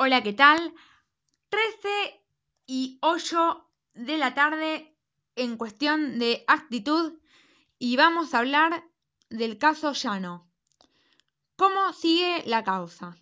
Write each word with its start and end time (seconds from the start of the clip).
Hola, 0.00 0.22
¿qué 0.22 0.32
tal? 0.32 0.74
13 1.48 2.22
y 2.68 2.98
8 3.02 3.68
de 3.94 4.16
la 4.16 4.32
tarde 4.32 4.94
en 5.34 5.56
cuestión 5.56 6.20
de 6.20 6.44
actitud 6.46 7.14
y 7.80 7.96
vamos 7.96 8.32
a 8.32 8.38
hablar 8.38 8.84
del 9.28 9.58
caso 9.58 9.94
Llano. 9.94 10.46
¿Cómo 11.56 11.92
sigue 11.94 12.44
la 12.46 12.62
causa? 12.62 13.16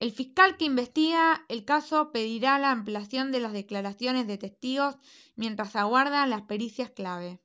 El 0.00 0.12
fiscal 0.12 0.56
que 0.56 0.64
investiga 0.64 1.44
el 1.50 1.66
caso 1.66 2.10
pedirá 2.10 2.58
la 2.58 2.70
ampliación 2.70 3.30
de 3.30 3.40
las 3.40 3.52
declaraciones 3.52 4.26
de 4.26 4.38
testigos 4.38 4.96
mientras 5.34 5.76
aguarda 5.76 6.26
las 6.26 6.40
pericias 6.40 6.90
clave. 6.90 7.38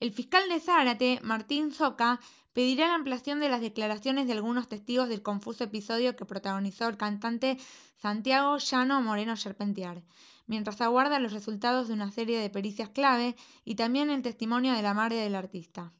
El 0.00 0.12
fiscal 0.12 0.48
de 0.48 0.60
Zárate, 0.60 1.18
Martín 1.24 1.72
Soca, 1.72 2.20
pedirá 2.52 2.86
la 2.86 2.94
ampliación 2.94 3.40
de 3.40 3.48
las 3.48 3.60
declaraciones 3.60 4.28
de 4.28 4.34
algunos 4.34 4.68
testigos 4.68 5.08
del 5.08 5.22
confuso 5.22 5.64
episodio 5.64 6.14
que 6.14 6.24
protagonizó 6.24 6.88
el 6.88 6.96
cantante 6.96 7.58
Santiago 7.96 8.58
Llano 8.58 9.02
Moreno 9.02 9.36
Charpentier, 9.36 10.04
mientras 10.46 10.80
aguarda 10.80 11.18
los 11.18 11.32
resultados 11.32 11.88
de 11.88 11.94
una 11.94 12.12
serie 12.12 12.38
de 12.38 12.48
pericias 12.48 12.90
clave 12.90 13.34
y 13.64 13.74
también 13.74 14.10
el 14.10 14.22
testimonio 14.22 14.72
de 14.72 14.82
la 14.82 14.94
madre 14.94 15.16
del 15.16 15.34
artista. 15.34 15.92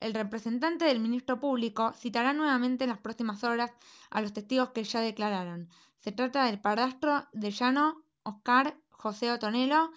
El 0.00 0.14
representante 0.14 0.86
del 0.86 1.00
ministro 1.00 1.40
público 1.40 1.92
citará 1.92 2.32
nuevamente 2.32 2.84
en 2.84 2.90
las 2.90 3.00
próximas 3.00 3.44
horas 3.44 3.70
a 4.08 4.22
los 4.22 4.32
testigos 4.32 4.70
que 4.70 4.84
ya 4.84 5.00
declararon. 5.00 5.68
Se 5.98 6.10
trata 6.10 6.46
del 6.46 6.58
padrastro 6.58 7.26
de 7.34 7.50
Llano, 7.50 8.02
Oscar 8.22 8.78
José 8.88 9.30
Otonelo, 9.30 9.90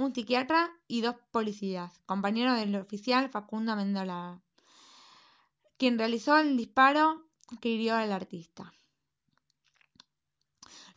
un 0.00 0.14
psiquiatra 0.14 0.70
y 0.88 1.02
dos 1.02 1.16
policías, 1.30 2.00
compañeros 2.06 2.56
del 2.56 2.74
oficial 2.76 3.28
Facundo 3.28 3.76
Mendola, 3.76 4.40
quien 5.76 5.98
realizó 5.98 6.38
el 6.38 6.56
disparo 6.56 7.26
que 7.60 7.68
hirió 7.68 7.96
al 7.96 8.12
artista. 8.12 8.72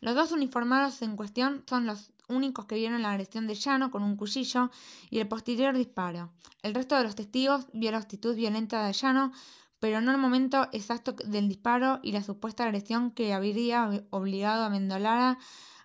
Los 0.00 0.14
dos 0.14 0.32
uniformados 0.32 1.02
en 1.02 1.16
cuestión 1.16 1.64
son 1.68 1.86
los 1.86 2.12
únicos 2.28 2.64
que 2.64 2.76
vieron 2.76 3.02
la 3.02 3.10
agresión 3.10 3.46
de 3.46 3.54
Llano 3.54 3.90
con 3.90 4.02
un 4.02 4.16
cuchillo 4.16 4.70
y 5.10 5.18
el 5.18 5.28
posterior 5.28 5.76
disparo. 5.76 6.30
El 6.62 6.74
resto 6.74 6.96
de 6.96 7.04
los 7.04 7.14
testigos 7.14 7.66
vio 7.72 7.90
la 7.90 7.98
actitud 7.98 8.34
violenta 8.34 8.86
de 8.86 8.92
Llano, 8.92 9.32
pero 9.80 10.00
no 10.00 10.12
el 10.12 10.18
momento 10.18 10.68
exacto 10.72 11.12
del 11.12 11.48
disparo 11.48 12.00
y 12.02 12.12
la 12.12 12.22
supuesta 12.22 12.64
agresión 12.64 13.10
que 13.10 13.34
habría 13.34 13.90
obligado 14.10 14.64
a 14.64 14.70
Mendolara 14.70 15.38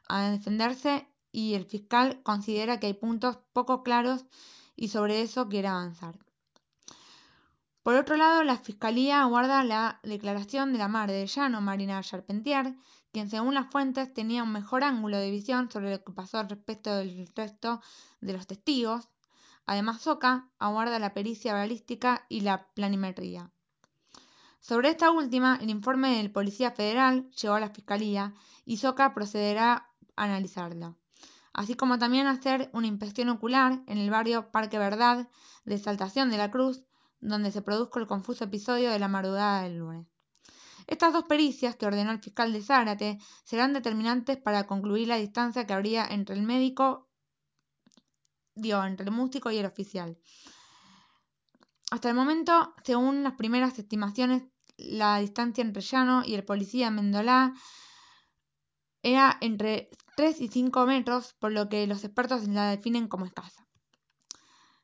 a 0.07 0.29
defenderse 0.29 1.07
y 1.39 1.55
el 1.55 1.65
fiscal 1.65 2.21
considera 2.23 2.79
que 2.79 2.87
hay 2.87 2.93
puntos 2.93 3.39
poco 3.53 3.81
claros 3.81 4.25
y 4.75 4.89
sobre 4.89 5.21
eso 5.21 5.47
quiere 5.47 5.69
avanzar. 5.69 6.19
Por 7.81 7.95
otro 7.95 8.17
lado, 8.17 8.43
la 8.43 8.57
Fiscalía 8.57 9.21
aguarda 9.21 9.63
la 9.63 9.99
declaración 10.03 10.73
de 10.73 10.79
la 10.79 10.89
madre 10.89 11.13
de 11.13 11.27
Llano, 11.27 11.61
Marina 11.61 12.03
Charpentier, 12.03 12.75
quien 13.13 13.29
según 13.29 13.53
las 13.53 13.71
fuentes 13.71 14.13
tenía 14.13 14.43
un 14.43 14.51
mejor 14.51 14.83
ángulo 14.83 15.17
de 15.17 15.31
visión 15.31 15.71
sobre 15.71 15.91
lo 15.91 16.03
que 16.03 16.11
pasó 16.11 16.43
respecto 16.43 16.93
del 16.95 17.27
resto 17.35 17.81
de 18.19 18.33
los 18.33 18.45
testigos. 18.45 19.07
Además, 19.65 20.01
Soca 20.01 20.49
aguarda 20.59 20.99
la 20.99 21.13
pericia 21.13 21.53
balística 21.53 22.25
y 22.27 22.41
la 22.41 22.67
planimetría. 22.73 23.49
Sobre 24.59 24.89
esta 24.89 25.09
última, 25.11 25.57
el 25.61 25.69
informe 25.69 26.17
del 26.17 26.31
Policía 26.31 26.71
Federal 26.71 27.31
llegó 27.31 27.55
a 27.55 27.61
la 27.61 27.69
Fiscalía 27.69 28.33
y 28.65 28.77
Soca 28.77 29.13
procederá 29.13 29.89
a 30.17 30.23
analizarlo 30.25 30.98
así 31.59 31.73
como 31.73 31.99
también 31.99 32.25
hacer 32.25 32.69
una 32.71 32.87
inspección 32.87 33.27
ocular 33.27 33.83
en 33.85 33.97
el 33.97 34.09
barrio 34.09 34.49
Parque 34.49 34.79
Verdad 34.79 35.27
de 35.65 35.77
Saltación 35.77 36.31
de 36.31 36.37
la 36.37 36.51
Cruz, 36.51 36.85
donde 37.19 37.51
se 37.51 37.61
produjo 37.61 37.99
el 37.99 38.07
confuso 38.07 38.45
episodio 38.45 38.89
de 38.89 38.97
la 38.97 39.09
madrugada 39.09 39.63
del 39.63 39.79
lunes. 39.79 40.07
Estas 40.87 41.11
dos 41.11 41.25
pericias 41.25 41.75
que 41.75 41.85
ordenó 41.85 42.11
el 42.11 42.21
fiscal 42.21 42.53
de 42.53 42.61
Zárate 42.61 43.19
serán 43.43 43.73
determinantes 43.73 44.37
para 44.37 44.67
concluir 44.67 45.09
la 45.09 45.17
distancia 45.17 45.67
que 45.67 45.73
habría 45.73 46.05
entre 46.05 46.33
el 46.37 46.43
médico, 46.43 47.09
digo, 48.55 48.81
entre 48.85 49.07
el 49.07 49.11
músico 49.11 49.51
y 49.51 49.57
el 49.57 49.65
oficial. 49.65 50.17
Hasta 51.91 52.07
el 52.07 52.15
momento, 52.15 52.73
según 52.85 53.21
las 53.21 53.33
primeras 53.33 53.77
estimaciones, 53.77 54.43
la 54.77 55.19
distancia 55.19 55.61
entre 55.61 55.81
Llano 55.81 56.23
y 56.25 56.35
el 56.35 56.45
policía 56.45 56.89
Mendolá 56.89 57.53
era 59.03 59.37
entre 59.41 59.89
3 60.15 60.41
y 60.41 60.47
5 60.49 60.85
metros, 60.85 61.33
por 61.39 61.51
lo 61.51 61.69
que 61.69 61.87
los 61.87 62.03
expertos 62.03 62.47
la 62.47 62.69
definen 62.69 63.07
como 63.07 63.25
escasa. 63.25 63.67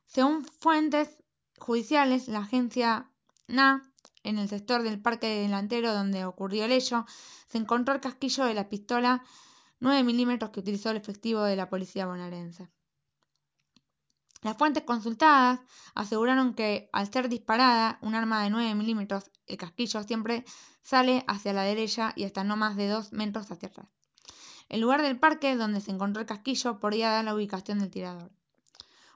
Según 0.06 0.44
fuentes 0.44 1.18
judiciales, 1.58 2.28
la 2.28 2.40
agencia 2.40 3.10
NA, 3.48 3.82
en 4.22 4.38
el 4.38 4.48
sector 4.48 4.82
del 4.82 5.00
parque 5.00 5.26
delantero 5.26 5.92
donde 5.92 6.24
ocurrió 6.24 6.64
el 6.64 6.72
hecho, 6.72 7.06
se 7.48 7.58
encontró 7.58 7.94
el 7.94 8.00
casquillo 8.00 8.44
de 8.44 8.54
la 8.54 8.68
pistola 8.68 9.22
9 9.80 10.04
milímetros 10.04 10.50
que 10.50 10.60
utilizó 10.60 10.90
el 10.90 10.96
efectivo 10.96 11.42
de 11.42 11.56
la 11.56 11.68
policía 11.68 12.06
bonaerense. 12.06 12.68
Las 14.42 14.56
fuentes 14.56 14.84
consultadas 14.84 15.60
aseguraron 15.94 16.54
que 16.54 16.88
al 16.92 17.12
ser 17.12 17.28
disparada 17.28 17.98
un 18.00 18.14
arma 18.14 18.42
de 18.42 18.50
9 18.50 18.74
milímetros, 18.74 19.30
el 19.46 19.56
casquillo 19.56 20.02
siempre 20.02 20.44
sale 20.82 21.24
hacia 21.26 21.52
la 21.52 21.62
derecha 21.62 22.12
y 22.16 22.24
hasta 22.24 22.44
no 22.44 22.56
más 22.56 22.76
de 22.76 22.88
2 22.88 23.12
metros 23.12 23.50
hacia 23.50 23.68
atrás. 23.68 23.88
El 24.68 24.80
lugar 24.80 25.02
del 25.02 25.18
parque 25.18 25.56
donde 25.56 25.80
se 25.80 25.90
encontró 25.90 26.20
el 26.20 26.26
casquillo 26.26 26.80
podría 26.80 27.10
dar 27.10 27.24
la 27.24 27.34
ubicación 27.34 27.78
del 27.78 27.90
tirador. 27.90 28.30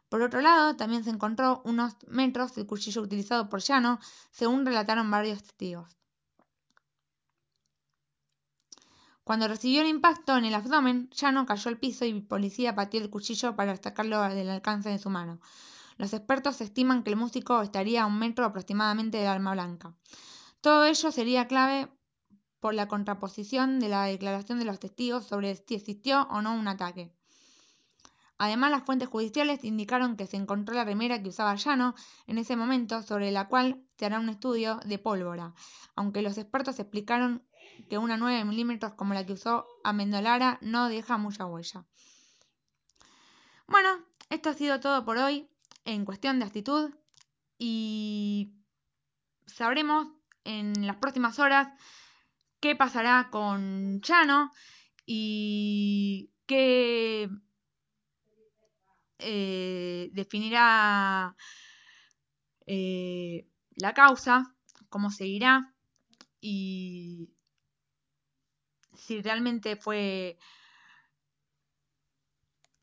Por 0.09 0.23
otro 0.23 0.41
lado, 0.41 0.77
también 0.77 1.05
se 1.05 1.11
encontró 1.11 1.63
unos 1.65 1.97
metros 2.09 2.55
del 2.55 2.67
cuchillo 2.67 3.03
utilizado 3.03 3.49
por 3.49 3.61
Llano, 3.61 4.01
según 4.31 4.67
relataron 4.67 5.11
varios 5.11 5.43
testigos. 5.43 5.97
Cuando 9.23 9.47
recibió 9.47 9.83
el 9.83 9.89
impacto 9.89 10.37
en 10.37 10.45
el 10.45 10.55
abdomen, 10.55 11.09
Llano 11.11 11.47
cayó 11.47 11.69
al 11.69 11.79
piso 11.79 12.05
y 12.05 12.11
el 12.11 12.27
policía 12.27 12.75
pateó 12.75 13.01
el 13.01 13.11
cuchillo 13.11 13.55
para 13.55 13.77
sacarlo 13.77 14.21
del 14.29 14.51
alcance 14.51 14.89
de 14.89 14.99
su 14.99 15.11
mano. 15.11 15.41
Los 15.99 16.13
expertos 16.13 16.61
estiman 16.61 17.05
que 17.05 17.11
el 17.11 17.17
músico 17.17 17.63
estaría 17.63 18.03
a 18.03 18.07
un 18.07 18.19
metro 18.19 18.45
aproximadamente 18.45 19.19
del 19.19 19.29
arma 19.29 19.53
blanca. 19.53 19.95
Todo 20.61 20.85
ello 20.85 21.13
sería 21.13 21.47
clave 21.47 21.89
por 22.61 22.75
la 22.75 22.89
contraposición 22.89 23.81
de 23.81 23.89
la 23.89 24.05
declaración 24.05 24.59
de 24.59 24.67
los 24.67 24.79
testigos 24.79 25.27
sobre 25.27 25.57
si 25.57 25.75
existió 25.75 26.23
o 26.31 26.43
no 26.43 26.55
un 26.55 26.69
ataque. 26.69 27.13
Además, 28.39 28.71
las 28.71 28.85
fuentes 28.85 29.09
judiciales 29.09 29.65
indicaron 29.65 30.17
que 30.17 30.27
se 30.27 30.39
encontró 30.39 30.75
la 30.75 30.85
remera 30.85 31.23
que 31.23 31.29
usaba 31.29 31.55
Llano 31.57 31.95
en 32.27 32.39
ese 32.39 32.57
momento, 32.57 33.03
sobre 33.03 33.31
la 33.33 33.49
cual 33.49 33.83
se 33.99 34.07
hará 34.07 34.19
un 34.19 34.31
estudio 34.31 34.81
de 34.87 34.99
pólvora, 34.99 35.53
aunque 35.95 36.23
los 36.23 36.39
expertos 36.39 36.79
explicaron 36.79 37.45
que 37.91 37.99
una 37.99 38.17
9 38.17 38.45
milímetros 38.47 38.95
como 38.95 39.13
la 39.13 39.27
que 39.27 39.35
usó 39.35 39.67
Amendolara 39.85 40.59
no 40.63 40.89
deja 40.89 41.19
mucha 41.19 41.45
huella. 41.45 41.85
Bueno, 43.67 43.91
esto 44.31 44.49
ha 44.49 44.55
sido 44.55 44.81
todo 44.81 45.05
por 45.05 45.19
hoy 45.19 45.51
en 45.85 46.05
cuestión 46.05 46.39
de 46.39 46.47
actitud 46.47 46.95
y 47.59 48.55
sabremos 49.47 50.09
en 50.45 50.87
las 50.87 50.97
próximas 50.97 51.39
horas 51.39 51.69
qué 52.61 52.77
pasará 52.77 53.29
con 53.31 54.01
Chano 54.03 54.53
y 55.07 56.31
qué 56.47 57.29
eh, 59.19 60.11
definirá 60.13 61.37
eh, 62.67 63.49
la 63.77 63.95
causa, 63.95 64.55
cómo 64.89 65.11
seguirá 65.11 65.75
y 66.41 67.31
si 68.95 69.23
realmente 69.23 69.77
fue 69.77 70.39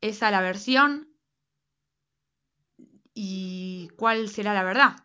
esa 0.00 0.30
la 0.30 0.40
versión 0.40 1.08
y 3.14 3.88
cuál 3.96 4.28
será 4.28 4.54
la 4.54 4.62
verdad. 4.62 4.96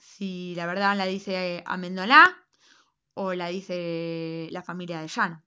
Si 0.00 0.54
la 0.54 0.66
verdad 0.66 0.96
la 0.96 1.06
dice 1.06 1.62
Amendolá 1.66 2.45
o 3.16 3.32
la 3.32 3.48
dice 3.48 4.48
la 4.50 4.62
familia 4.62 5.00
de 5.00 5.08
Llano. 5.08 5.42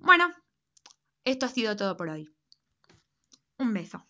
Bueno, 0.00 0.32
esto 1.24 1.46
ha 1.46 1.48
sido 1.48 1.76
todo 1.76 1.96
por 1.96 2.08
hoy. 2.08 2.28
Un 3.58 3.72
beso. 3.72 4.04